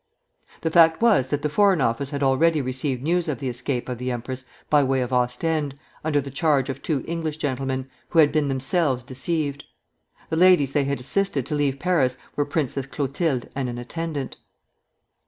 The 0.61 0.71
fact 0.71 0.99
was 0.99 1.27
that 1.27 1.43
the 1.43 1.47
Foreign 1.49 1.79
Office 1.79 2.09
had 2.09 2.23
already 2.23 2.59
received 2.59 3.03
news 3.03 3.27
of 3.27 3.37
the 3.39 3.49
escape 3.49 3.87
of 3.87 3.99
the 3.99 4.09
empress 4.09 4.45
by 4.67 4.81
way 4.83 4.99
of 5.01 5.13
Ostend, 5.13 5.77
under 6.03 6.19
the 6.19 6.31
charge 6.31 6.69
of 6.69 6.81
two 6.81 7.05
English 7.07 7.37
gentlemen, 7.37 7.87
who 8.09 8.17
had 8.17 8.31
been 8.31 8.47
themselves 8.47 9.03
deceived. 9.03 9.63
The 10.31 10.37
ladies 10.37 10.73
they 10.73 10.85
had 10.85 10.99
assisted 10.99 11.45
to 11.45 11.53
leave 11.53 11.77
Paris 11.77 12.17
were 12.35 12.45
Princess 12.45 12.87
Clotilde 12.87 13.49
and 13.53 13.69
an 13.69 13.77
attendant. 13.77 14.37